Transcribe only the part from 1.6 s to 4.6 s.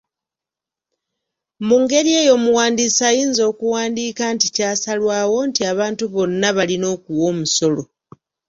Mu ngeri eyo omuwandiisi ayinza okuwandiika nti